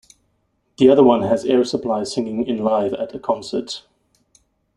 The 0.79 0.89
other 0.89 1.03
one 1.03 1.21
has 1.21 1.45
Air 1.45 1.63
Supply 1.63 2.03
singing 2.05 2.47
in 2.47 2.63
live 2.63 2.93
at 2.95 3.13
a 3.13 3.19
concert. 3.19 3.83